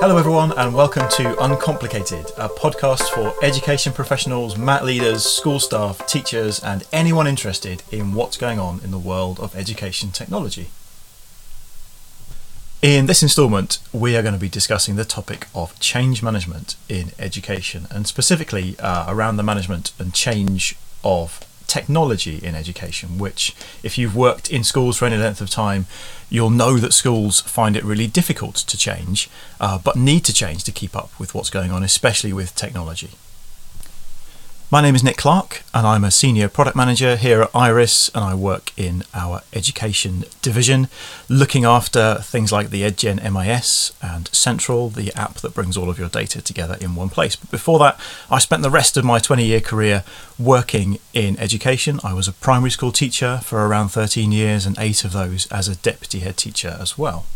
[0.00, 6.06] Hello, everyone, and welcome to Uncomplicated, a podcast for education professionals, mat leaders, school staff,
[6.06, 10.70] teachers, and anyone interested in what's going on in the world of education technology.
[12.80, 17.10] In this instalment, we are going to be discussing the topic of change management in
[17.18, 23.96] education, and specifically uh, around the management and change of technology in education, which, if
[23.96, 25.86] you've worked in schools for any length of time,
[26.28, 30.64] you'll know that schools find it really difficult to change, uh, but need to change
[30.64, 33.10] to keep up with what's going on, especially with technology.
[34.72, 38.22] My name is Nick Clark, and I'm a senior product manager here at Iris, and
[38.22, 40.86] I work in our education division,
[41.28, 45.98] looking after things like the EdGen MIS and Central, the app that brings all of
[45.98, 47.34] your data together in one place.
[47.34, 47.98] But before that,
[48.30, 50.04] I spent the rest of my 20 year career
[50.38, 51.98] working in education.
[52.04, 55.66] I was a primary school teacher for around 13 years, and eight of those as
[55.66, 57.26] a deputy head teacher as well.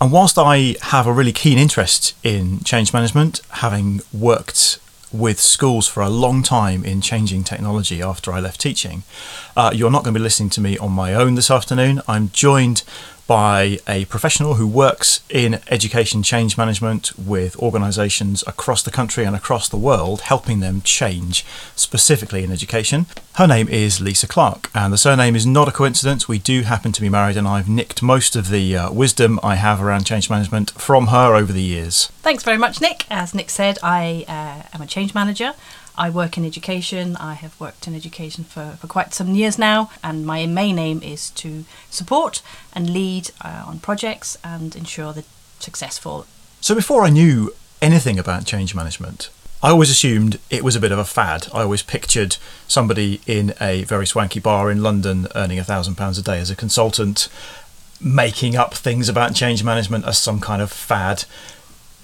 [0.00, 4.78] And whilst I have a really keen interest in change management, having worked
[5.14, 9.04] with schools for a long time in changing technology after I left teaching.
[9.56, 12.02] Uh, you're not going to be listening to me on my own this afternoon.
[12.08, 12.82] I'm joined
[13.26, 19.34] by a professional who works in education change management with organisations across the country and
[19.34, 23.06] across the world, helping them change, specifically in education.
[23.34, 26.28] Her name is Lisa Clark, and the surname is not a coincidence.
[26.28, 29.56] We do happen to be married, and I've nicked most of the uh, wisdom I
[29.56, 32.06] have around change management from her over the years.
[32.22, 33.06] Thanks very much, Nick.
[33.10, 35.54] As Nick said, I uh, am a change manager.
[35.96, 37.16] I work in education.
[37.16, 41.02] I have worked in education for, for quite some years now, and my main aim
[41.02, 42.42] is to support
[42.72, 45.24] and lead uh, on projects and ensure they're
[45.60, 46.26] successful.
[46.60, 49.30] So, before I knew anything about change management,
[49.62, 51.48] I always assumed it was a bit of a fad.
[51.54, 52.36] I always pictured
[52.68, 56.50] somebody in a very swanky bar in London earning a thousand pounds a day as
[56.50, 57.28] a consultant,
[58.00, 61.24] making up things about change management as some kind of fad.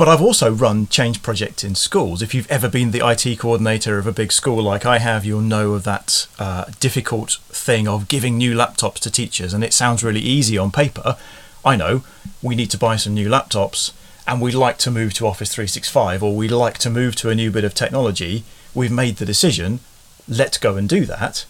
[0.00, 2.22] But I've also run change projects in schools.
[2.22, 5.42] If you've ever been the IT coordinator of a big school like I have, you'll
[5.42, 9.52] know of that uh, difficult thing of giving new laptops to teachers.
[9.52, 11.18] And it sounds really easy on paper.
[11.66, 12.02] I know
[12.40, 13.92] we need to buy some new laptops
[14.26, 17.34] and we'd like to move to Office 365 or we'd like to move to a
[17.34, 18.44] new bit of technology.
[18.74, 19.80] We've made the decision.
[20.26, 21.44] Let's go and do that.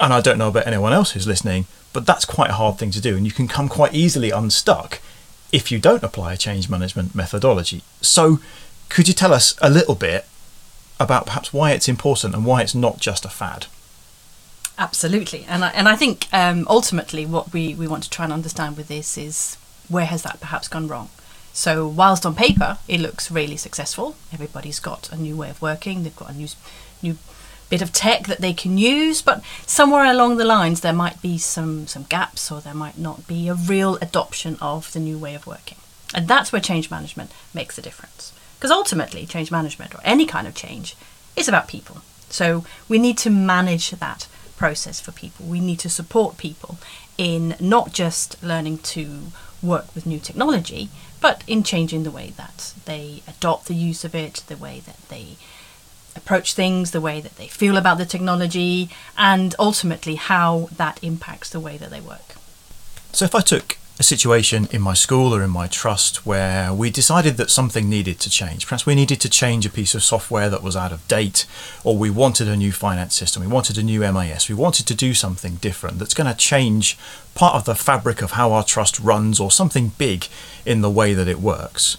[0.00, 2.90] And I don't know about anyone else who's listening, but that's quite a hard thing
[2.92, 3.18] to do.
[3.18, 4.98] And you can come quite easily unstuck
[5.52, 7.82] if you don't apply a change management methodology.
[8.00, 8.40] So,
[8.88, 10.26] could you tell us a little bit
[10.98, 13.66] about perhaps why it's important and why it's not just a fad?
[14.78, 18.32] Absolutely, and I, and I think um, ultimately what we, we want to try and
[18.32, 19.56] understand with this is
[19.88, 21.10] where has that perhaps gone wrong.
[21.52, 26.02] So whilst on paper it looks really successful, everybody's got a new way of working,
[26.02, 26.48] they've got a new
[27.02, 27.18] new
[27.72, 31.38] bit of tech that they can use, but somewhere along the lines there might be
[31.38, 35.34] some, some gaps or there might not be a real adoption of the new way
[35.34, 35.78] of working.
[36.12, 38.34] And that's where change management makes a difference.
[38.58, 40.96] Because ultimately, change management or any kind of change
[41.34, 42.02] is about people.
[42.28, 44.28] So we need to manage that
[44.58, 45.46] process for people.
[45.46, 46.76] We need to support people
[47.16, 50.90] in not just learning to work with new technology,
[51.22, 54.98] but in changing the way that they adopt the use of it, the way that
[55.08, 55.38] they
[56.16, 61.50] approach things, the way that they feel about the technology, and ultimately how that impacts
[61.50, 62.36] the way that they work.
[63.12, 66.90] So, if I took a situation in my school or in my trust where we
[66.90, 70.48] decided that something needed to change, perhaps we needed to change a piece of software
[70.48, 71.46] that was out of date,
[71.84, 74.94] or we wanted a new finance system, we wanted a new MIS, we wanted to
[74.94, 76.96] do something different that's going to change
[77.34, 80.26] part of the fabric of how our trust runs or something big
[80.64, 81.96] in the way that it works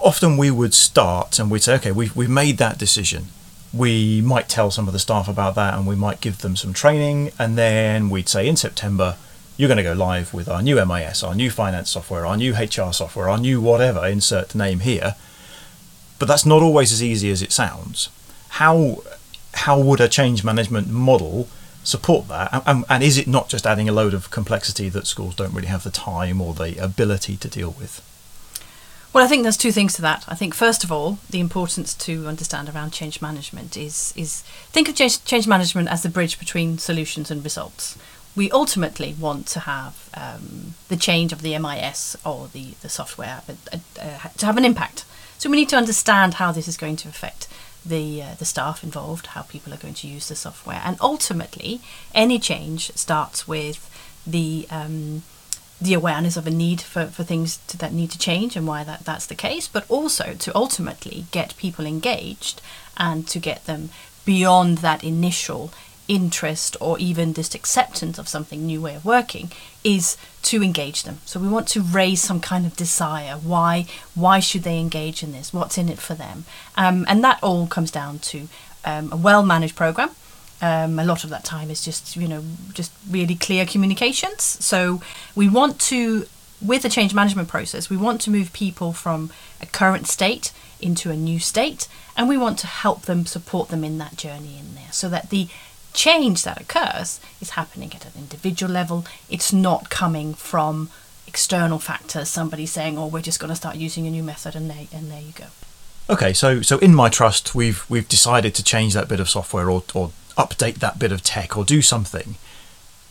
[0.00, 3.26] often we would start and we'd say, okay, we've, we've made that decision.
[3.72, 6.72] We might tell some of the staff about that and we might give them some
[6.72, 7.32] training.
[7.38, 9.16] And then we'd say in September,
[9.56, 12.54] you're going to go live with our new MIS, our new finance software, our new
[12.54, 15.14] HR software, our new whatever, insert name here.
[16.18, 18.08] But that's not always as easy as it sounds.
[18.50, 19.02] How,
[19.54, 21.48] how would a change management model
[21.84, 22.62] support that?
[22.66, 25.68] And, and is it not just adding a load of complexity that schools don't really
[25.68, 28.02] have the time or the ability to deal with?
[29.16, 30.26] Well, I think there's two things to that.
[30.28, 34.42] I think first of all, the importance to understand around change management is is
[34.74, 37.96] think of change, change management as the bridge between solutions and results.
[38.36, 43.40] We ultimately want to have um, the change of the MIS or the the software
[43.48, 45.06] uh, uh, to have an impact.
[45.38, 47.48] So we need to understand how this is going to affect
[47.86, 51.80] the uh, the staff involved, how people are going to use the software, and ultimately,
[52.14, 53.88] any change starts with
[54.26, 55.22] the um,
[55.80, 58.82] the awareness of a need for, for things to, that need to change and why
[58.84, 62.62] that, that's the case, but also to ultimately get people engaged
[62.96, 63.90] and to get them
[64.24, 65.70] beyond that initial
[66.08, 69.50] interest or even just acceptance of something new way of working
[69.82, 71.18] is to engage them.
[71.24, 73.34] So we want to raise some kind of desire.
[73.34, 75.52] Why why should they engage in this?
[75.52, 76.44] What's in it for them?
[76.76, 78.48] Um, and that all comes down to
[78.84, 80.10] um, a well managed program
[80.62, 82.42] um, a lot of that time is just you know
[82.72, 85.00] just really clear communications so
[85.34, 86.26] we want to
[86.62, 89.30] with the change management process we want to move people from
[89.60, 93.84] a current state into a new state and we want to help them support them
[93.84, 95.48] in that journey in there so that the
[95.96, 99.04] change that occurs is happening at an individual level.
[99.28, 100.90] It's not coming from
[101.26, 104.70] external factors, somebody saying, "Oh, we're just going to start using a new method," and
[104.70, 105.46] there, and there you go.
[106.08, 109.68] Okay, so so in my trust, we've we've decided to change that bit of software
[109.70, 112.36] or or update that bit of tech or do something.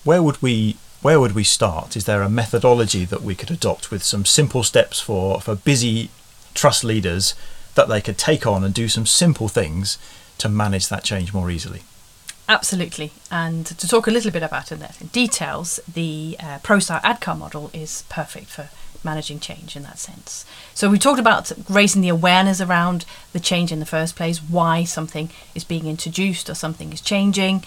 [0.03, 1.95] Where would we where would we start?
[1.95, 6.09] Is there a methodology that we could adopt with some simple steps for for busy
[6.53, 7.35] trust leaders
[7.75, 9.97] that they could take on and do some simple things
[10.37, 11.83] to manage that change more easily?
[12.47, 13.11] Absolutely.
[13.31, 17.71] And to talk a little bit about it in details, the uh, ProSci ADKAR model
[17.73, 18.69] is perfect for
[19.05, 20.45] managing change in that sense.
[20.73, 24.83] So we talked about raising the awareness around the change in the first place, why
[24.83, 27.63] something is being introduced or something is changing.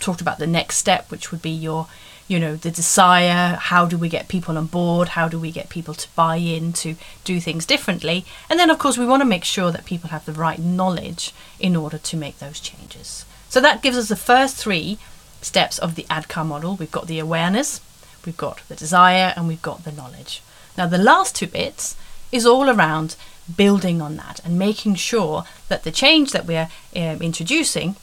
[0.00, 1.86] Talked about the next step, which would be your,
[2.28, 3.56] you know, the desire.
[3.56, 5.10] How do we get people on board?
[5.10, 8.26] How do we get people to buy in to do things differently?
[8.50, 11.32] And then, of course, we want to make sure that people have the right knowledge
[11.58, 13.24] in order to make those changes.
[13.48, 14.98] So that gives us the first three
[15.40, 16.76] steps of the ADKAR model.
[16.76, 17.80] We've got the awareness,
[18.26, 20.42] we've got the desire, and we've got the knowledge.
[20.76, 21.96] Now, the last two bits
[22.32, 23.16] is all around
[23.54, 27.96] building on that and making sure that the change that we're um, introducing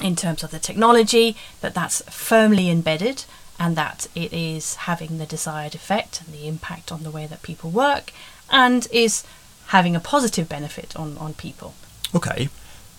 [0.00, 3.24] in terms of the technology that that's firmly embedded
[3.58, 7.42] and that it is having the desired effect and the impact on the way that
[7.42, 8.12] people work
[8.50, 9.24] and is
[9.68, 11.74] having a positive benefit on, on people.
[12.14, 12.48] Okay.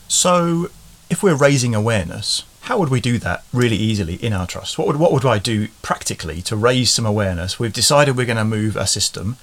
[0.08, 0.70] So
[1.10, 4.78] if we're raising awareness, how would we do that really easily in our trust?
[4.78, 7.60] What would what would I do practically to raise some awareness?
[7.60, 9.38] We've decided we're going to move a system.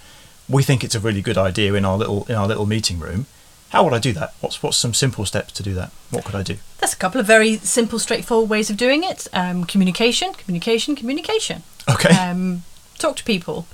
[0.48, 3.26] We think it's a really good idea in our little in our little meeting room.
[3.70, 4.34] How would I do that?
[4.40, 5.90] What's what's some simple steps to do that?
[6.10, 6.56] What could I do?
[6.78, 9.26] There's a couple of very simple, straightforward ways of doing it.
[9.32, 11.62] Um, communication, communication, communication.
[11.90, 12.10] Okay.
[12.10, 12.62] Um,
[12.98, 13.66] talk to people.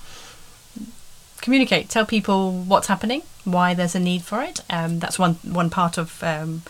[1.43, 1.89] Communicate.
[1.89, 4.61] Tell people what's happening, why there's a need for it.
[4.71, 6.63] Um, that's one one part of um,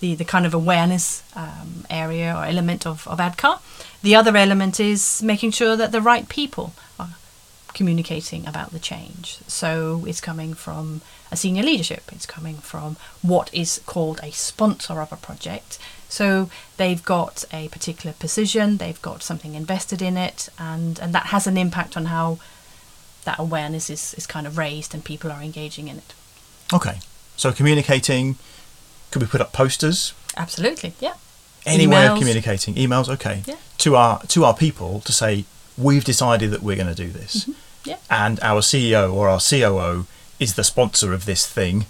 [0.00, 3.60] the, the kind of awareness um, area or element of, of ADKAR.
[4.02, 7.10] The other element is making sure that the right people are
[7.74, 9.38] communicating about the change.
[9.46, 11.00] So it's coming from
[11.30, 15.78] a senior leadership, it's coming from what is called a sponsor of a project.
[16.08, 16.48] So
[16.78, 21.46] they've got a particular position, they've got something invested in it, and, and that has
[21.46, 22.38] an impact on how
[23.24, 26.14] that awareness is, is kind of raised and people are engaging in it.
[26.72, 27.00] Okay.
[27.36, 28.36] So communicating
[29.10, 30.14] could we put up posters?
[30.36, 31.14] Absolutely, yeah.
[31.66, 32.74] Any way of communicating?
[32.74, 33.42] Emails, okay.
[33.44, 33.56] Yeah.
[33.78, 35.44] To our to our people to say
[35.76, 37.52] we've decided that we're going to do this, mm-hmm.
[37.90, 37.96] yeah.
[38.10, 40.06] and our CEO or our COO
[40.40, 41.86] is the sponsor of this thing.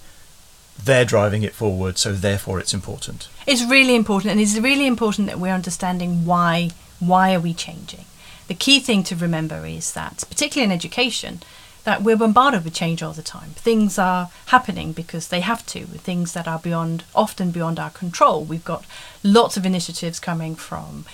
[0.82, 3.28] They're driving it forward, so therefore it's important.
[3.46, 8.04] It's really important, and it's really important that we're understanding why why are we changing.
[8.48, 11.40] The key thing to remember is that, particularly in education,
[11.84, 13.50] that we're bombarded with change all the time.
[13.50, 18.44] Things are happening because they have to, things that are beyond, often beyond our control.
[18.44, 18.84] We've got
[19.22, 21.06] lots of initiatives coming from,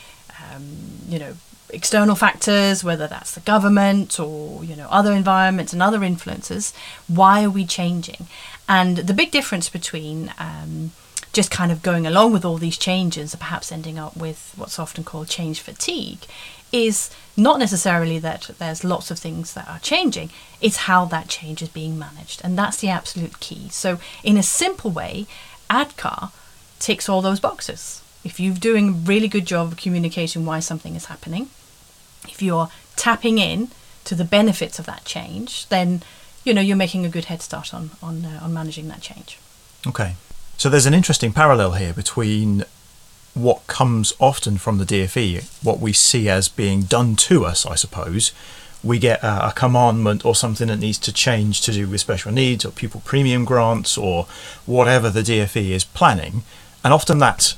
[0.42, 0.76] um,
[1.08, 1.34] you know,
[1.70, 6.72] external factors, whether that's the government or, you know, other environments and other influences.
[7.08, 8.26] Why are we changing?
[8.68, 10.92] And the big difference between um,
[11.32, 14.78] just kind of going along with all these changes and perhaps ending up with what's
[14.78, 16.20] often called change fatigue
[16.74, 20.28] is not necessarily that there's lots of things that are changing,
[20.60, 22.40] it's how that change is being managed.
[22.42, 23.68] And that's the absolute key.
[23.70, 25.26] So, in a simple way,
[25.70, 26.32] ADKAR
[26.80, 28.02] ticks all those boxes.
[28.24, 31.48] If you're doing a really good job of communicating why something is happening,
[32.24, 33.68] if you're tapping in
[34.04, 36.02] to the benefits of that change, then
[36.42, 39.38] you know you're making a good head start on on uh, on managing that change.
[39.86, 40.16] Okay,
[40.56, 42.64] so there's an interesting parallel here between
[43.34, 47.74] what comes often from the DFE, what we see as being done to us, I
[47.74, 48.32] suppose.
[48.82, 52.30] We get a, a, commandment or something that needs to change to do with special
[52.30, 54.26] needs or pupil premium grants or
[54.66, 56.42] whatever the DFE is planning.
[56.84, 57.56] And often that,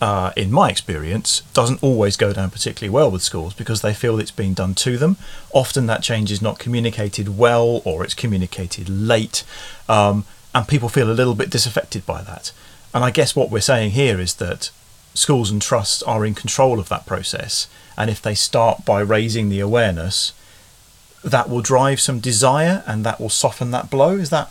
[0.00, 4.18] uh, in my experience, doesn't always go down particularly well with schools because they feel
[4.18, 5.16] it's being done to them.
[5.52, 9.44] Often that change is not communicated well or it's communicated late.
[9.88, 12.52] Um, and people feel a little bit disaffected by that.
[12.94, 14.70] And I guess what we're saying here is that
[15.18, 17.66] schools and trusts are in control of that process.
[17.96, 20.32] And if they start by raising the awareness,
[21.24, 24.16] that will drive some desire and that will soften that blow.
[24.16, 24.50] Is that?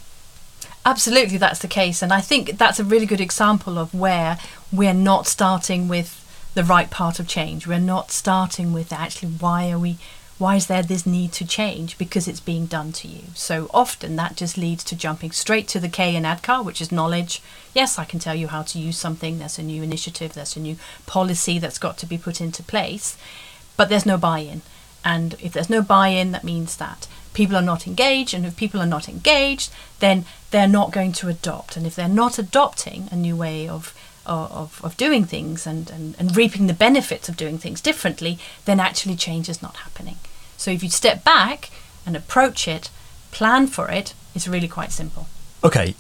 [0.86, 2.02] Absolutely, that's the case.
[2.02, 4.38] And I think that's a really good example of where
[4.72, 7.66] we're not starting with the right part of change.
[7.66, 9.98] We're not starting with actually why are we
[10.38, 11.98] why is there this need to change?
[11.98, 13.24] Because it's being done to you.
[13.34, 16.92] So often that just leads to jumping straight to the k in adkar which is
[16.92, 17.42] knowledge.
[17.74, 19.40] Yes i can tell you how to use something.
[19.40, 20.34] There's a new initiative.
[20.34, 20.78] There's a new
[21.08, 23.18] policy that's got to be put into place.
[23.76, 24.62] But there's no buy-in.
[25.04, 28.36] And if there's no buy-in that means that people are not engaged.
[28.36, 31.78] And if people are not engaged then they're not going to adopt.
[31.78, 33.92] And if they're not adopting a new way of
[34.28, 38.80] of, of doing things and, and, and reaping the benefits of doing things differently, then
[38.80, 40.18] actually change is not happening.
[40.58, 41.70] So if you step back
[42.06, 42.90] and approach it,
[43.32, 45.28] plan for it, it's really quite simple.
[45.64, 45.96] Okay,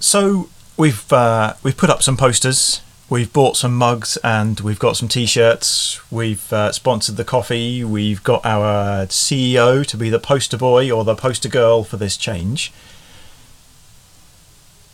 [0.00, 4.96] so we've uh, we've put up some posters, we've bought some mugs, and we've got
[4.96, 6.00] some T-shirts.
[6.10, 7.84] We've uh, sponsored the coffee.
[7.84, 12.16] We've got our CEO to be the poster boy or the poster girl for this
[12.16, 12.72] change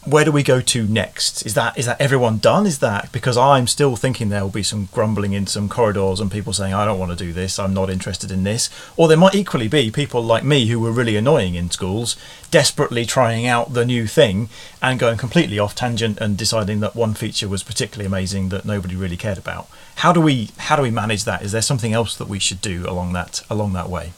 [0.07, 1.47] where do we go to next?
[1.47, 2.67] Is that is that everyone done?
[2.67, 6.31] Is that because I'm still thinking there will be some grumbling in some corridors and
[6.31, 9.17] people saying I don't want to do this, I'm not interested in this, or there
[9.17, 12.17] might equally be people like me who were really annoying in schools,
[12.51, 14.49] desperately trying out the new thing
[14.83, 18.97] and going completely off tangent and deciding that one feature was particularly amazing that nobody
[18.97, 19.69] really cared about.
[19.97, 21.43] How do we how do we manage that?
[21.43, 24.13] Is there something else that we should do along that along that way?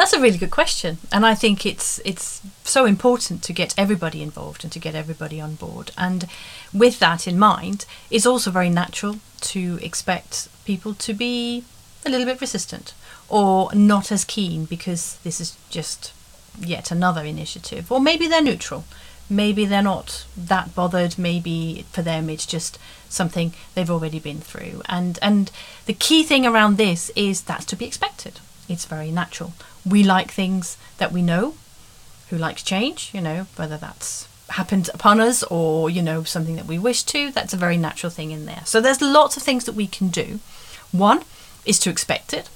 [0.00, 4.22] That's a really good question, and I think it's it's so important to get everybody
[4.22, 5.90] involved and to get everybody on board.
[5.98, 6.26] And
[6.72, 9.16] with that in mind, it's also very natural
[9.52, 11.64] to expect people to be
[12.06, 12.94] a little bit resistant
[13.28, 16.14] or not as keen because this is just
[16.58, 18.84] yet another initiative, or maybe they're neutral.
[19.28, 21.18] Maybe they're not that bothered.
[21.18, 22.78] Maybe for them it's just
[23.10, 24.80] something they've already been through.
[24.88, 25.50] And and
[25.84, 28.40] the key thing around this is that's to be expected.
[28.66, 29.52] It's very natural
[29.84, 31.54] we like things that we know.
[32.28, 33.10] Who likes change?
[33.12, 37.30] You know, whether that's happened upon us or, you know, something that we wish to,
[37.30, 38.62] that's a very natural thing in there.
[38.64, 40.40] So there's lots of things that we can do.
[40.92, 41.22] One
[41.64, 42.48] is to expect it,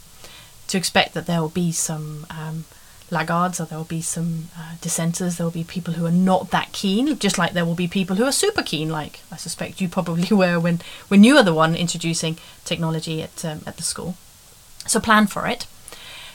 [0.69, 2.64] to expect that there will be some um,
[3.11, 6.50] laggards or there will be some uh, dissenters, there will be people who are not
[6.50, 9.81] that keen, just like there will be people who are super keen, like I suspect
[9.81, 13.83] you probably were when, when you were the one introducing technology at, um, at the
[13.83, 14.16] school.
[14.87, 15.66] So plan for it.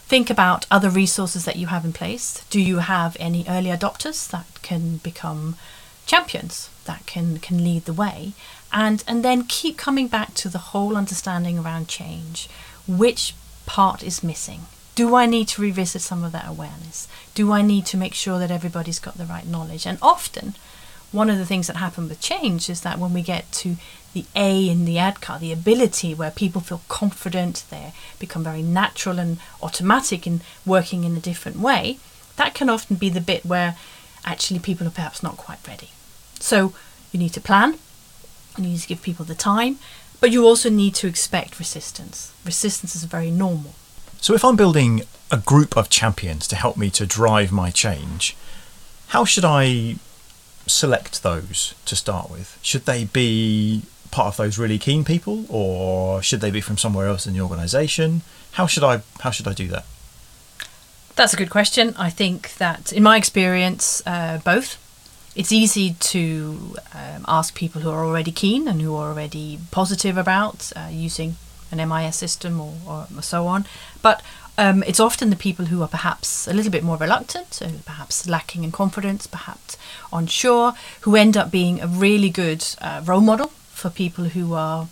[0.10, 2.44] Think about other resources that you have in place.
[2.50, 5.56] Do you have any early adopters that can become
[6.08, 8.34] champions, that can, can lead the way?
[8.74, 12.50] And, and then keep coming back to the whole understanding around change.
[12.88, 13.36] Which
[13.68, 14.62] part is missing?
[14.96, 17.08] Do I need to revisit some of that awareness?
[17.36, 19.86] Do I need to make sure that everybody's got the right knowledge?
[19.86, 20.56] And often,
[21.12, 23.78] one of the things that happen with change is that when we get to
[24.13, 29.20] the A in the ADKAR, the ability where people feel confident, they become very natural
[29.20, 32.00] and automatic in working in a different way,
[32.36, 33.75] that can often be the bit where
[34.25, 35.89] actually people are perhaps not quite ready.
[36.39, 36.74] So
[37.12, 37.78] you need to plan,
[38.58, 39.80] you need to give people the time,
[40.20, 42.34] but you also need to expect resistance.
[42.46, 43.74] Resistance is very normal.
[44.22, 48.36] So if I'm building a group of champions to help me to drive my change,
[49.08, 49.96] how should I
[50.70, 52.58] select those to start with?
[52.62, 57.08] Should they be part of those really keen people, or should they be from somewhere
[57.08, 58.22] else in the organisation?
[58.54, 59.86] How should I how should I do that?
[61.16, 61.96] That's a good question.
[61.98, 64.78] I think that in my experience, uh, both.
[65.36, 70.18] It's easy to um, ask people who are already keen and who are already positive
[70.18, 71.36] about uh, using
[71.72, 73.66] an MIS system or, or, so on.
[74.02, 74.22] But
[74.60, 78.66] um, it's often the people who are perhaps a little bit more reluctant, perhaps lacking
[78.66, 79.78] in confidence, perhaps
[80.12, 84.89] unsure, who end up being a really good uh, role model for people who are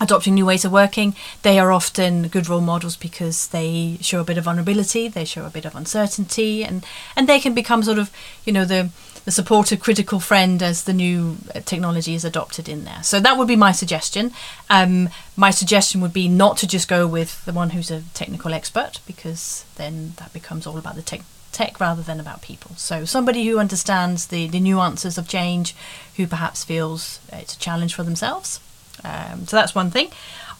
[0.00, 1.14] adopting new ways of working.
[1.42, 5.44] They are often good role models because they show a bit of vulnerability, they show
[5.44, 6.82] a bit of uncertainty, and,
[7.14, 8.10] and they can become sort of,
[8.46, 8.88] you know, the,
[9.26, 13.02] the supportive, critical friend as the new uh, technology is adopted in there.
[13.02, 14.32] So that would be my suggestion.
[14.70, 18.54] Um, my suggestion would be not to just go with the one who's a technical
[18.54, 22.72] expert because then that becomes all about the tech tech rather than about people.
[22.76, 25.74] So somebody who understands the, the nuances of change,
[26.16, 28.60] who perhaps feels it's a challenge for themselves.
[29.02, 30.10] Um, so that's one thing.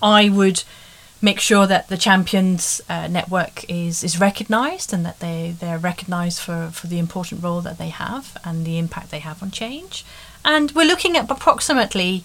[0.03, 0.65] I would
[1.23, 6.41] make sure that the champions uh, network is is recognised and that they they're recognised
[6.41, 10.05] for for the important role that they have and the impact they have on change.
[10.45, 12.25] And we're looking at approximately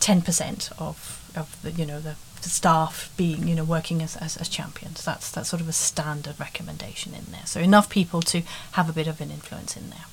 [0.00, 2.16] ten percent of of the you know the
[2.48, 5.04] staff being, you know, working as, as, as, champions.
[5.04, 7.46] That's that's sort of a standard recommendation in there.
[7.46, 10.06] So enough people to have a bit of an influence in there.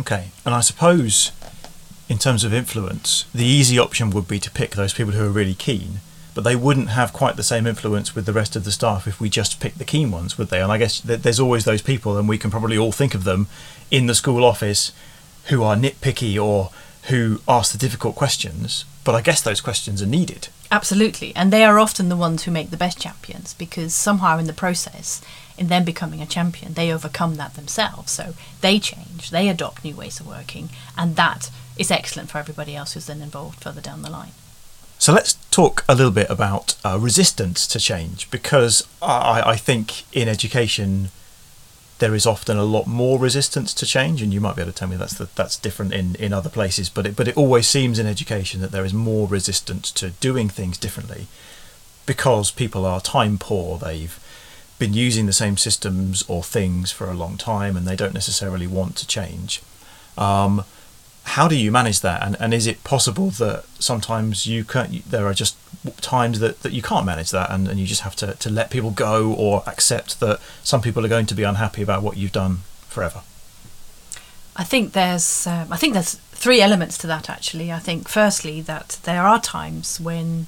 [0.00, 1.32] Okay, and I suppose
[2.08, 5.30] in terms of influence, the easy option would be to pick those people who are
[5.30, 6.00] really keen,
[6.34, 9.20] but they wouldn't have quite the same influence with the rest of the staff if
[9.20, 10.60] we just picked the keen ones, would they?
[10.60, 13.46] And I guess there's always those people, and we can probably all think of them
[13.90, 14.92] in the school office
[15.46, 16.70] who are nitpicky or
[17.08, 18.84] who ask the difficult questions.
[19.02, 21.32] But I guess those questions are needed Absolutely.
[21.34, 24.52] And they are often the ones who make the best champions because somehow in the
[24.52, 25.20] process,
[25.58, 28.12] in them becoming a champion, they overcome that themselves.
[28.12, 32.76] So they change, they adopt new ways of working, and that is excellent for everybody
[32.76, 34.32] else who's then involved further down the line.
[35.00, 40.04] So let's talk a little bit about uh, resistance to change because I, I think
[40.14, 41.08] in education
[42.00, 44.78] there is often a lot more resistance to change, and you might be able to
[44.78, 47.66] tell me that's the, that's different in, in other places, but it, but it always
[47.66, 51.28] seems in education that there is more resistance to doing things differently
[52.04, 53.78] because people are time poor.
[53.78, 54.20] They've
[54.78, 58.66] been using the same systems or things for a long time, and they don't necessarily
[58.66, 59.62] want to change.
[60.18, 60.64] Um,
[61.24, 62.22] how do you manage that?
[62.22, 65.56] And, and is it possible that sometimes you can't there are just
[66.00, 68.70] times that, that you can't manage that and, and you just have to, to let
[68.70, 72.32] people go or accept that some people are going to be unhappy about what you've
[72.32, 72.58] done
[72.88, 73.22] forever?
[74.56, 77.72] I think there's um, I think there's three elements to that actually.
[77.72, 80.46] I think firstly that there are times when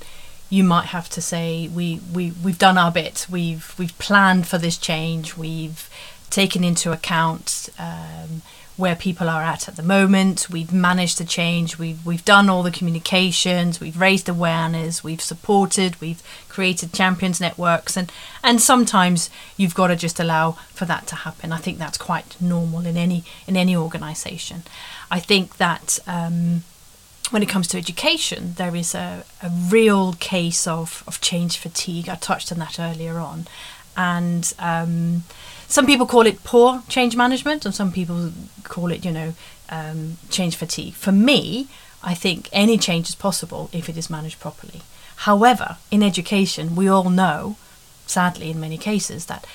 [0.50, 3.26] you might have to say we, we we've done our bit.
[3.30, 5.36] We've we've planned for this change.
[5.36, 5.88] We've
[6.28, 8.42] taken into account um,
[8.76, 10.48] where people are at at the moment.
[10.50, 11.78] We've managed to change.
[11.78, 13.80] We've we've done all the communications.
[13.80, 15.04] We've raised awareness.
[15.04, 16.00] We've supported.
[16.00, 18.10] We've created champions networks, and
[18.42, 21.52] and sometimes you've got to just allow for that to happen.
[21.52, 24.62] I think that's quite normal in any in any organisation.
[25.10, 25.98] I think that.
[26.06, 26.64] Um,
[27.30, 32.06] when it comes to education, there is a, a real case of, of change fatigue.
[32.06, 33.46] I touched on that earlier on.
[33.96, 35.22] And um,
[35.72, 38.30] some people call it poor change management, and some people
[38.62, 39.32] call it, you know,
[39.70, 40.92] um, change fatigue.
[40.92, 41.68] For me,
[42.02, 44.82] I think any change is possible if it is managed properly.
[45.16, 47.56] However, in education, we all know,
[48.06, 49.46] sadly, in many cases, that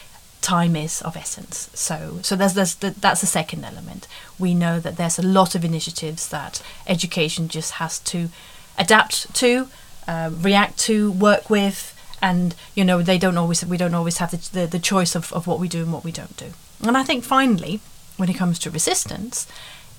[0.41, 1.69] time is of essence.
[1.75, 4.07] So, so there's, there's the, that's the second element.
[4.39, 8.29] We know that there's a lot of initiatives that education just has to
[8.75, 9.67] adapt to,
[10.07, 14.31] uh, react to, work with, and you know they don't always we don't always have
[14.31, 16.51] the, the, the choice of, of what we do and what we don't do.
[16.83, 17.79] And i think finally
[18.17, 19.47] when it comes to resistance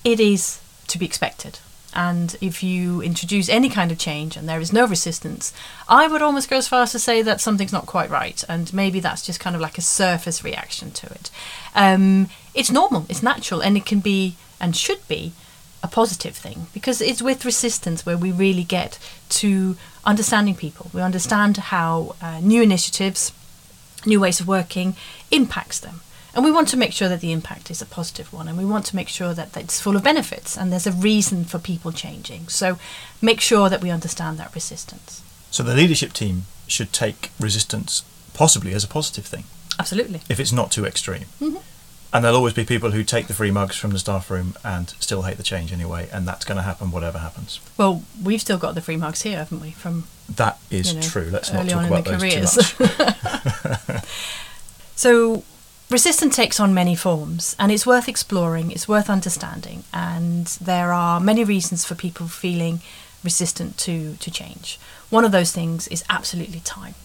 [0.03, 1.59] it is to be expected.
[1.93, 5.51] And if you introduce any kind of change and there is no resistance
[5.87, 8.43] i would almost go as far as to say that something's not quite right.
[8.47, 11.31] And maybe that's just kind of like a surface reaction to it.
[11.75, 13.05] Um, it's normal.
[13.09, 13.61] It's natural.
[13.61, 15.33] And it can be and should be
[15.81, 20.89] a positive thing because it's with resistance where we really get to understanding people.
[20.93, 23.31] We understand how uh, new initiatives,
[24.05, 24.95] new ways of working
[25.31, 26.01] impacts them.
[26.33, 28.65] And we want to make sure that the impact is a positive one and we
[28.65, 31.57] want to make sure that, that it's full of benefits and there's a reason for
[31.57, 32.47] people changing.
[32.49, 32.77] So
[33.21, 35.23] make sure that we understand that resistance.
[35.49, 39.45] So the leadership team should take resistance possibly as a positive thing.
[39.79, 40.21] Absolutely.
[40.29, 41.25] If it's not too extreme.
[41.41, 41.57] Mm-hmm.
[42.11, 44.89] And there'll always be people who take the free mugs from the staff room and
[44.99, 47.59] still hate the change anyway, and that's going to happen whatever happens.
[47.77, 49.71] Well, we've still got the free mugs here, haven't we?
[49.71, 51.29] From that is you know, true.
[51.31, 52.73] Let's not talk about those careers.
[52.73, 54.03] too much.
[54.95, 55.43] so,
[55.91, 58.71] resistance takes on many forms, and it's worth exploring.
[58.71, 62.81] It's worth understanding, and there are many reasons for people feeling
[63.23, 64.79] resistant to to change.
[65.11, 66.95] One of those things is absolutely time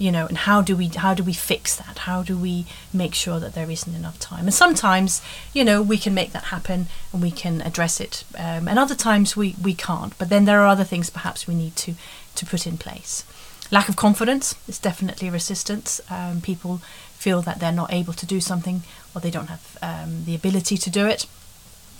[0.00, 1.98] you know and how do we how do we fix that?
[1.98, 4.44] How do we make sure that there isn't enough time?
[4.46, 5.20] And sometimes
[5.52, 8.94] you know we can make that happen and we can address it um, and other
[8.94, 10.16] times we we can't.
[10.18, 11.94] But then there are other things perhaps we need to
[12.34, 13.24] to put in place.
[13.70, 16.00] Lack of confidence is definitely resistance.
[16.10, 16.78] Um, people
[17.12, 18.82] feel that they're not able to do something
[19.14, 21.26] or they don't have um, the ability to do it.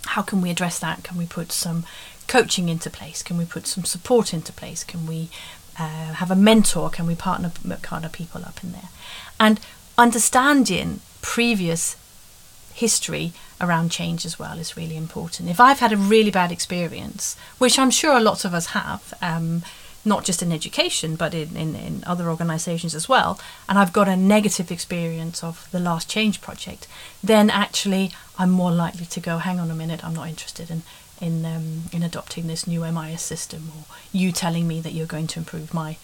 [0.06, 1.04] How can we address that?
[1.04, 1.84] Can we put some
[2.26, 3.22] coaching into place?
[3.22, 4.82] Can we put some support into place?
[4.82, 5.28] Can we
[5.78, 6.90] uh, have a mentor?
[6.90, 7.52] Can we partner
[7.82, 8.88] partner people up in there?
[9.38, 9.60] And
[9.96, 11.96] understanding previous
[12.72, 15.50] history around change as well is really important.
[15.50, 19.62] If I've had a really bad experience, which I'm sure lots of us have, um,
[20.02, 24.08] not just in education but in, in, in other organisations as well, and I've got
[24.08, 26.86] a negative experience of the last change project,
[27.22, 30.82] then actually I'm more likely to go, hang on a minute, I'm not interested in
[31.20, 35.26] in um, in adopting this new MIS system, or you telling me that you're going
[35.28, 35.96] to improve my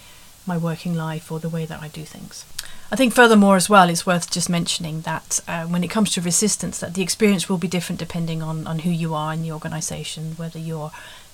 [0.46, 2.44] my working life or the way that I do things.
[2.90, 6.20] I think furthermore as well, it's worth just mentioning that uh, when it comes to
[6.20, 9.50] resistance, that the experience will be different depending on, on who you are in the
[9.50, 10.92] organisation, whether you're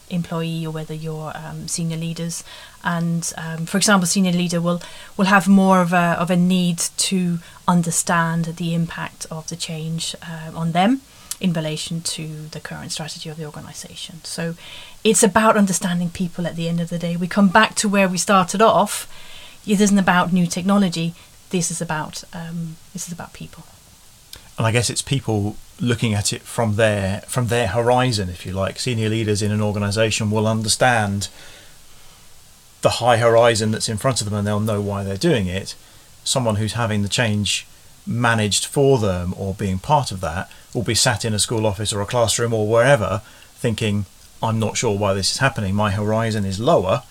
[0.09, 2.43] employee or whether you're um, senior leaders.
[2.83, 4.81] And um, for example, senior leader will
[5.17, 10.17] will have more of a of a need to understand the impact of the change
[10.23, 11.03] uh, on them
[11.43, 14.23] in relation to the current strategy of the organisation.
[14.23, 14.55] So
[15.03, 17.17] it's about understanding people at the end of the day.
[17.17, 19.13] We come back to where we started off.
[19.67, 21.15] It isn't about new technology.
[21.51, 23.65] This is about um, this is about people.
[24.57, 28.53] And I guess it's people looking at it from their from their horizon, if you
[28.53, 28.79] like.
[28.79, 31.29] Senior leaders in an organisation will understand
[32.83, 35.75] the high horizon that's in front of them and they'll know why they're doing it.
[36.23, 37.67] Someone who's having the change
[38.07, 41.93] managed for them or being part of that will be sat in a school office
[41.93, 43.23] or a classroom or wherever
[43.55, 44.07] thinking,
[44.43, 45.75] I'm not sure why this is happening.
[45.75, 47.03] My horizon is lower,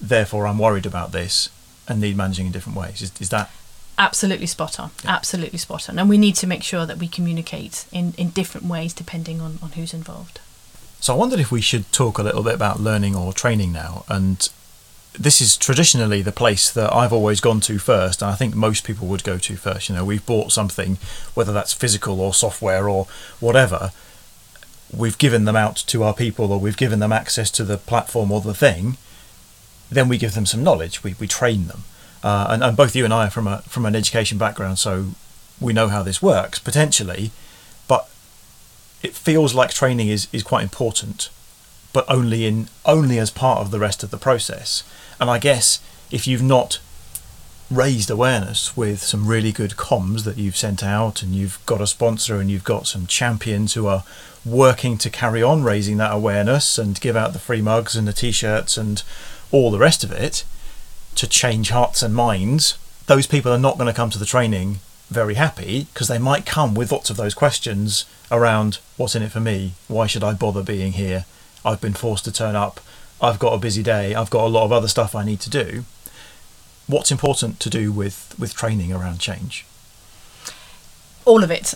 [0.00, 1.48] therefore I'm worried about this
[1.88, 3.02] and need managing in different ways.
[3.02, 3.50] Is, is that
[3.98, 4.90] Absolutely spot on.
[5.04, 5.12] Yeah.
[5.12, 5.98] Absolutely spot on.
[5.98, 9.58] And we need to make sure that we communicate in, in different ways depending on,
[9.62, 10.40] on who's involved.
[11.00, 14.04] So I wondered if we should talk a little bit about learning or training now.
[14.08, 14.48] And
[15.18, 18.84] this is traditionally the place that I've always gone to first, and I think most
[18.84, 19.88] people would go to first.
[19.88, 20.98] You know, we've bought something,
[21.34, 23.06] whether that's physical or software or
[23.40, 23.92] whatever,
[24.94, 28.30] we've given them out to our people or we've given them access to the platform
[28.30, 28.96] or the thing,
[29.90, 31.84] then we give them some knowledge, we, we train them.
[32.22, 35.10] Uh, and, and both you and I are from a from an education background, so
[35.60, 37.30] we know how this works potentially,
[37.86, 38.08] but
[39.02, 41.30] it feels like training is, is quite important,
[41.92, 44.82] but only in only as part of the rest of the process.
[45.20, 46.80] And I guess if you've not
[47.70, 51.86] raised awareness with some really good comms that you've sent out and you've got a
[51.86, 54.04] sponsor and you've got some champions who are
[54.44, 58.12] working to carry on raising that awareness and give out the free mugs and the
[58.12, 59.02] t-shirts and
[59.50, 60.44] all the rest of it
[61.16, 64.78] to change hearts and minds those people are not going to come to the training
[65.08, 69.30] very happy because they might come with lots of those questions around what's in it
[69.30, 69.72] for me?
[69.88, 71.24] Why should i bother being here?
[71.64, 72.80] I've been forced to turn up
[73.20, 74.14] i've got a busy day.
[74.14, 75.84] I've got a lot of other stuff i need to do.
[76.86, 79.64] What's important to do with with training around change?
[81.24, 81.74] All of it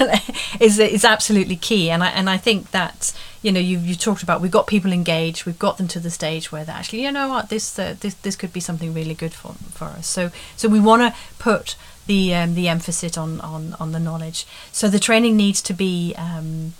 [0.60, 1.90] is is absolutely key.
[1.90, 4.92] And I and I think that you know you you talked about we've got people
[4.92, 7.48] engaged we've got them to the stage where they're actually you know what?
[7.48, 10.06] This uh, this this could be something really good for for us.
[10.06, 11.74] So so we want to put
[12.06, 14.46] the um, the emphasis on on on the knowledge.
[14.70, 16.74] So the training needs to be um,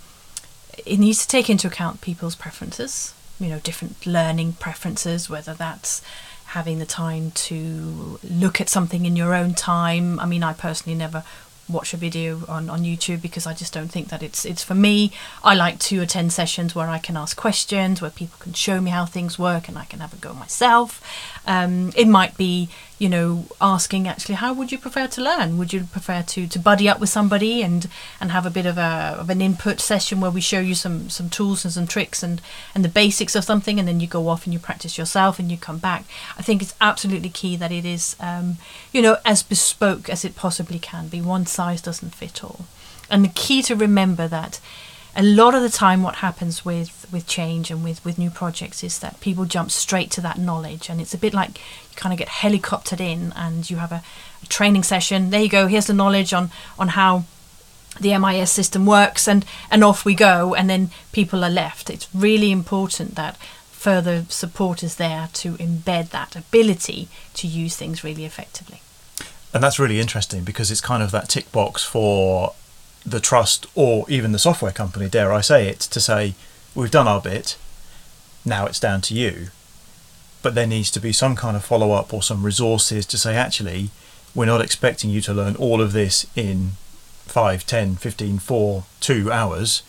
[0.85, 6.01] it needs to take into account people's preferences you know different learning preferences whether that's
[6.47, 10.97] having the time to look at something in your own time i mean i personally
[10.97, 11.23] never
[11.69, 14.75] watch a video on, on YouTube because I just don't think that it's it's for
[14.75, 15.11] me.
[15.43, 18.91] I like to attend sessions where I can ask questions, where people can show me
[18.91, 21.01] how things work, and I can have a go myself.
[21.47, 22.69] Um, it might be,
[23.03, 25.57] you know, asking actually, how would you prefer to learn?
[25.57, 27.89] Would you prefer to, to buddy up with somebody and,
[28.21, 31.09] and have a bit of a of an input session where we show you some
[31.09, 32.41] some tools and some tricks and
[32.73, 35.51] and the basics of something, and then you go off and you practice yourself and
[35.51, 36.05] you come back.
[36.39, 38.57] I think it's absolutely key that it is, um,
[38.93, 41.19] you know, as bespoke as it possibly can be.
[41.19, 42.61] One size doesn't fit all.
[43.09, 44.61] And the key to remember that
[45.15, 48.83] a lot of the time what happens with, with change and with, with new projects
[48.83, 50.89] is that people jump straight to that knowledge.
[50.89, 54.03] And it's a bit like you kind of get helicoptered in and you have a,
[54.41, 55.29] a training session.
[55.29, 56.49] There you go here's the knowledge on
[56.79, 57.25] on how
[57.99, 60.55] the MIS system works and and off we go.
[60.55, 61.89] And then people are left.
[61.91, 63.37] It's really important that
[63.71, 68.81] further support is there to embed that ability to use things really effectively.
[69.53, 72.55] And that's really interesting because it's kind of that tick box for
[73.05, 76.35] the trust or even the software company, dare I say it, to say,
[76.73, 77.57] we've done our bit,
[78.45, 79.47] now it's down to you.
[80.41, 83.35] But there needs to be some kind of follow up or some resources to say,
[83.35, 83.89] actually,
[84.35, 86.71] we're not expecting you to learn all of this in
[87.25, 89.83] 5, 10, 15, 4, 2 hours.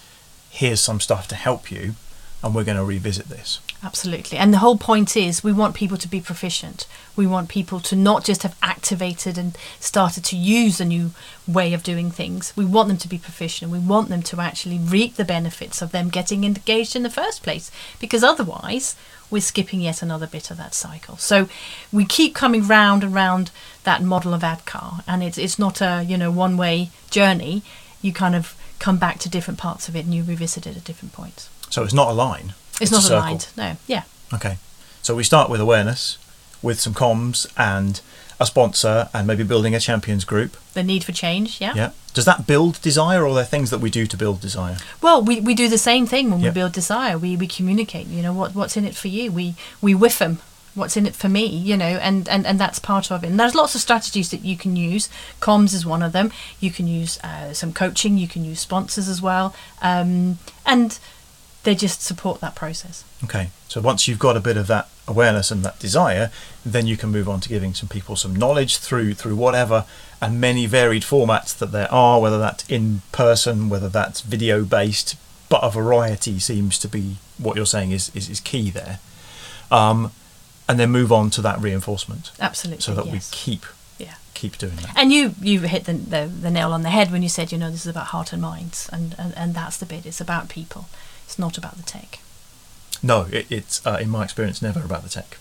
[0.50, 1.94] Here's some stuff to help you,
[2.42, 3.60] and we're going to revisit this.
[3.84, 4.38] Absolutely.
[4.38, 6.86] And the whole point is we want people to be proficient.
[7.16, 11.10] We want people to not just have activated and started to use a new
[11.46, 12.54] way of doing things.
[12.56, 13.70] We want them to be proficient.
[13.70, 17.42] We want them to actually reap the benefits of them getting engaged in the first
[17.42, 17.70] place
[18.00, 18.96] because otherwise
[19.30, 21.18] we're skipping yet another bit of that cycle.
[21.18, 21.46] So
[21.92, 23.50] we keep coming round and round
[23.82, 27.62] that model of ADKAR and it's it's not a, you know, one way journey.
[28.00, 30.84] You kind of come back to different parts of it and you revisit it at
[30.84, 31.50] different points.
[31.68, 32.54] So it's not a line.
[32.80, 33.48] It's, a not aligned.
[33.56, 33.76] No.
[33.86, 34.02] Yeah.
[34.32, 34.58] Okay.
[35.02, 36.18] So we start with awareness,
[36.62, 38.00] with some comms and
[38.40, 40.56] a sponsor, and maybe building a champions group.
[40.72, 41.60] The need for change.
[41.60, 41.74] Yeah.
[41.74, 41.90] Yeah.
[42.14, 44.76] Does that build desire, or are there things that we do to build desire?
[45.02, 46.52] Well, we, we do the same thing when Yep.
[46.52, 47.18] we build desire.
[47.18, 48.06] We we communicate.
[48.06, 49.30] You know what what's in it for you.
[49.30, 50.38] We we WIIFM
[50.74, 51.46] What's in it for me?
[51.46, 53.28] You know, and, and and that's part of it.
[53.28, 55.08] And there's lots of strategies that you can use.
[55.40, 56.32] Comms is one of them.
[56.58, 58.18] You can use uh, some coaching.
[58.18, 59.54] You can use sponsors as well.
[59.82, 60.98] Um, and
[61.64, 63.04] they just support that process.
[63.24, 63.48] Okay.
[63.68, 66.30] So once you've got a bit of that awareness and that desire,
[66.64, 69.84] then you can move on to giving some people some knowledge through through whatever
[70.20, 75.16] and many varied formats that there are, whether that's in person, whether that's video based,
[75.48, 78.98] but a variety seems to be what you're saying is is, is key there.
[79.70, 80.12] Um,
[80.68, 82.80] and then move on to that reinforcement Absolutely.
[82.80, 83.12] so that yes.
[83.12, 83.66] we keep
[83.98, 84.14] Yeah.
[84.32, 84.92] keep doing that.
[84.96, 87.58] And you you hit the, the the nail on the head when you said you
[87.58, 90.06] know this is about heart and minds, and and, and that's the bit.
[90.06, 90.86] It's about people.
[91.24, 92.20] It's not about the tech.
[93.02, 95.38] No, it, it's uh, in my experience never about the tech.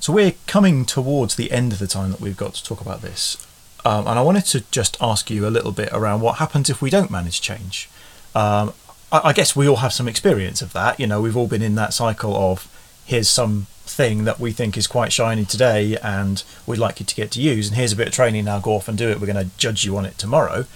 [0.00, 3.02] So we're coming towards the end of the time that we've got to talk about
[3.02, 3.44] this.
[3.84, 6.82] Um, and I wanted to just ask you a little bit around what happens if
[6.82, 7.88] we don't manage change.
[8.34, 8.72] Um,
[9.10, 11.00] I, I guess we all have some experience of that.
[11.00, 12.68] You know, we've all been in that cycle of
[13.04, 17.14] here's some thing that we think is quite shiny today and we'd like you to
[17.14, 19.20] get to use, and here's a bit of training now, go off and do it.
[19.20, 20.66] We're going to judge you on it tomorrow.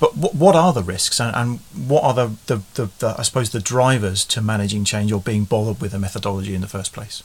[0.00, 3.22] But what, what are the risks and, and what are the, the, the, the, I
[3.22, 6.92] suppose, the drivers to managing change or being bothered with a methodology in the first
[6.92, 7.22] place?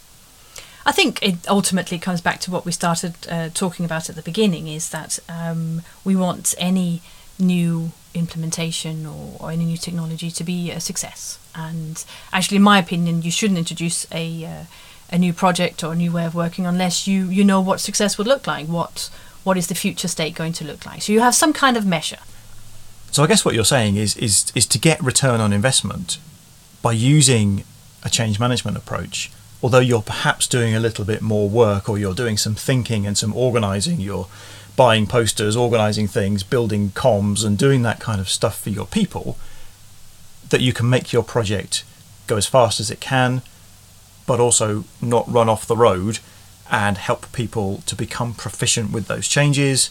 [0.85, 4.21] I think it ultimately comes back to what we started uh, talking about at the
[4.21, 7.01] beginning is that um, we want any
[7.39, 11.39] new implementation or, or, any new technology to be a success.
[11.55, 14.63] And actually, in my opinion, you shouldn't introduce a uh,
[15.11, 18.17] a new project or a new way of working unless you you know what success
[18.17, 18.67] would look like.
[18.67, 19.09] What
[19.43, 21.01] what is the future state going to look like?
[21.01, 22.19] So you have some kind of measure.
[23.15, 26.17] So I guess what you're saying is is is to get return on investment
[26.81, 27.63] by using
[28.03, 29.31] a change management approach
[29.63, 33.17] although you're perhaps doing a little bit more work or you're doing some thinking and
[33.17, 34.27] some organizing, you're
[34.75, 39.37] buying posters, organizing things, building comms, and doing that kind of stuff for your people,
[40.49, 41.83] that you can make your project
[42.27, 43.41] go as fast as it can,
[44.27, 46.19] but also not run off the road
[46.69, 49.89] and help people to become proficient with those changes,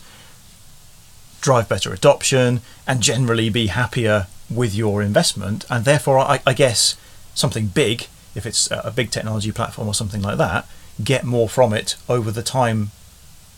[1.44, 5.66] drive better adoption, and generally be happier with your investment.
[5.68, 6.96] And therefore, I, I guess
[7.34, 10.66] something big if it's a big technology platform or something like that,
[11.02, 12.90] get more from it over the time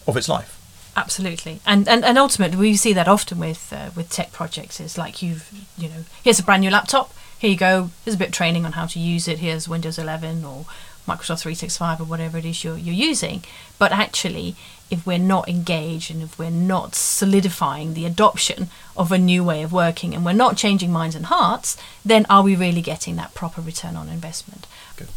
[0.07, 0.53] of its life.
[0.97, 4.81] Absolutely, and and, and ultimately we see that often with uh, with tech projects.
[4.81, 7.13] Is like you've you know here's a brand new laptop.
[7.39, 7.91] Here you go.
[8.05, 9.39] Here's a bit of training on how to use it.
[9.41, 10.65] Here's Windows 11 or
[11.07, 13.45] Microsoft 365 or whatever it is you're you're using.
[13.79, 14.57] But actually,
[14.91, 19.63] if we're not engaged and if we're not solidifying the adoption of a new way
[19.63, 23.35] of working and we're not changing minds and hearts, then are we really getting that
[23.35, 24.67] proper return on investment?
[24.97, 25.09] Good.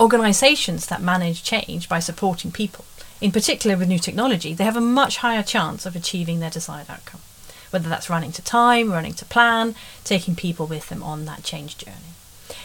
[0.00, 2.84] Organizations that manage change by supporting people,
[3.20, 6.90] in particular with new technology, they have a much higher chance of achieving their desired
[6.90, 7.20] outcome.
[7.70, 11.76] Whether that's running to time, running to plan, taking people with them on that change
[11.76, 12.14] journey.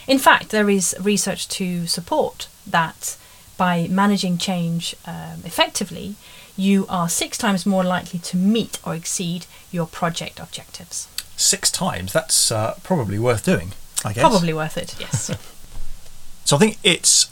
[0.08, 3.18] In fact, there is research to support that
[3.60, 6.16] by managing change um, effectively,
[6.56, 11.10] you are six times more likely to meet or exceed your project objectives.
[11.36, 12.14] Six times?
[12.14, 13.74] That's uh, probably worth doing,
[14.06, 14.22] I guess.
[14.22, 15.26] Probably worth it, yes.
[16.46, 17.30] so I think it's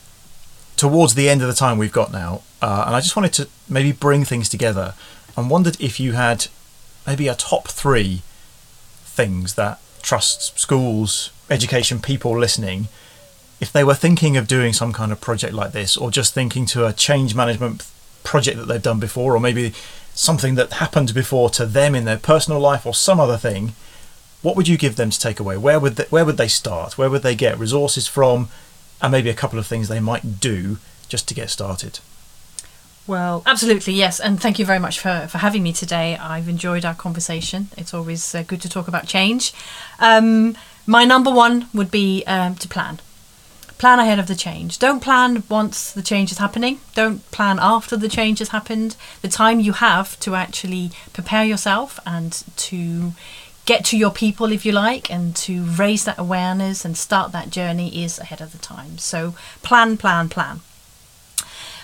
[0.76, 3.48] towards the end of the time we've got now, uh, and I just wanted to
[3.70, 4.96] maybe bring things together
[5.38, 6.48] and wondered if you had
[7.08, 8.22] maybe a top three
[9.06, 12.90] things that trusts, schools, education people listening
[13.60, 16.66] if they were thinking of doing some kind of project like this, or just thinking
[16.68, 17.86] to a change management
[18.24, 19.74] project that they've done before, or maybe
[20.14, 23.74] something that happened before to them in their personal life, or some other thing,
[24.42, 25.58] what would you give them to take away?
[25.58, 26.98] Where would they, where would they start?
[26.98, 28.50] Where would they get resources from,
[29.02, 30.78] and maybe a couple of things they might do
[31.10, 32.00] just to get started?
[33.08, 34.20] Well, absolutely, yes.
[34.20, 36.18] And thank you very much for, for having me today.
[36.18, 37.70] I've enjoyed our conversation.
[37.78, 39.54] It's always uh, good to talk about change.
[40.00, 43.00] Um, my number one would be um, to plan
[43.78, 44.80] plan ahead of the change.
[44.80, 46.80] Don't plan once the change is happening.
[46.96, 48.96] Don't plan after the change has happened.
[49.22, 53.14] The time you have to actually prepare yourself and to
[53.66, 57.50] get to your people, if you like, and to raise that awareness and start that
[57.50, 58.98] journey is ahead of the time.
[58.98, 60.62] So plan, plan, plan.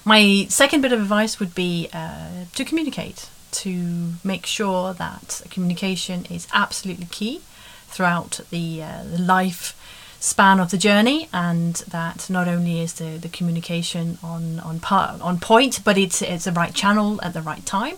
[0.06, 6.25] My second bit of advice would be uh, to communicate, to make sure that communication
[6.25, 7.41] is absolutely key
[7.88, 9.75] throughout the, uh, the life
[10.23, 15.19] span of the journey and that not only is the, the communication on on part
[15.19, 17.97] on point but it's it's the right channel at the right time.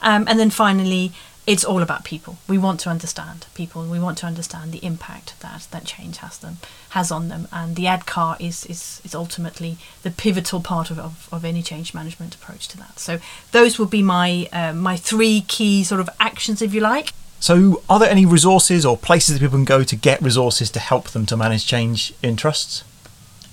[0.00, 1.12] Um, and then finally
[1.46, 2.38] it's all about people.
[2.48, 3.84] We want to understand people.
[3.84, 6.56] We want to understand the impact that that change has them
[6.90, 7.46] has on them.
[7.52, 11.94] And the ADKAR is is, is ultimately the pivotal part of, of, of any change
[11.94, 12.98] management approach to that.
[12.98, 13.20] So
[13.52, 17.12] those would be my uh, my three key sort of actions if you like
[17.42, 20.78] so, are there any resources or places that people can go to get resources to
[20.78, 22.84] help them to manage change in trusts?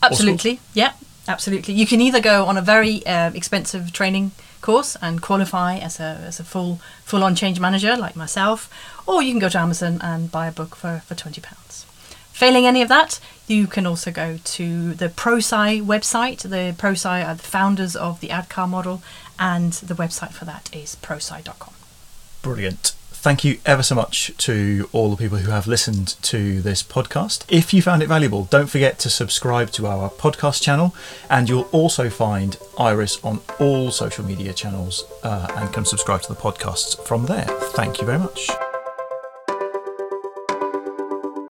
[0.04, 0.93] Absolutely, yeah,
[1.28, 1.73] absolutely.
[1.73, 4.30] You can either go on a very uh, expensive training
[4.62, 8.69] course and qualify as a, as a full full on change manager like myself,
[9.08, 11.84] or you can go to Amazon and buy a book for, for £20.
[12.32, 16.43] Failing any of that, you can also go to the ProSci website.
[16.43, 19.02] The ProSci are the founders of the ADKAR model,
[19.39, 21.73] and the website for that is prosci.com.
[22.43, 26.82] Brilliant thank you ever so much to all the people who have listened to this
[26.82, 27.43] podcast.
[27.49, 30.95] If you found it valuable, don't forget to subscribe to our podcast channel,
[31.29, 36.34] and you'll also find Iris on all social media channels uh, and can subscribe to
[36.34, 37.45] the podcasts from there.
[37.75, 38.49] Thank you very much.